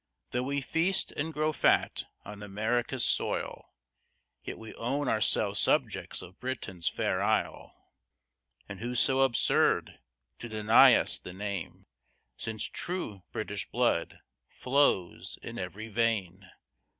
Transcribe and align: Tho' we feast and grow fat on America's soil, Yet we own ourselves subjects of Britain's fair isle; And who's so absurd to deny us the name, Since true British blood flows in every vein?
Tho' 0.31 0.41
we 0.41 0.61
feast 0.61 1.11
and 1.11 1.31
grow 1.31 1.53
fat 1.53 2.05
on 2.25 2.41
America's 2.41 3.05
soil, 3.05 3.71
Yet 4.43 4.57
we 4.57 4.73
own 4.73 5.07
ourselves 5.07 5.59
subjects 5.59 6.23
of 6.23 6.39
Britain's 6.39 6.89
fair 6.89 7.21
isle; 7.21 7.75
And 8.67 8.79
who's 8.79 8.99
so 8.99 9.21
absurd 9.21 9.99
to 10.39 10.49
deny 10.49 10.95
us 10.95 11.19
the 11.19 11.33
name, 11.33 11.85
Since 12.35 12.63
true 12.63 13.21
British 13.31 13.69
blood 13.69 14.21
flows 14.49 15.37
in 15.43 15.59
every 15.59 15.87
vein? 15.87 16.49